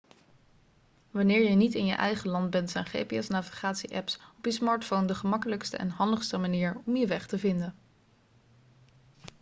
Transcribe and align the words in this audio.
wanneer 1.11 1.49
je 1.49 1.55
niet 1.55 1.75
in 1.75 1.85
je 1.85 1.93
eigen 1.93 2.29
land 2.29 2.49
bent 2.49 2.69
zijn 2.69 2.85
gps-navigatie-apps 2.85 4.19
op 4.37 4.45
je 4.45 4.51
smartphone 4.51 5.07
de 5.07 5.15
gemakkelijkste 5.15 5.77
en 5.77 5.89
handigste 5.89 6.37
manier 6.37 6.81
om 6.85 6.95
je 6.95 7.07
weg 7.07 7.27
te 7.27 7.39
vinden 7.39 7.75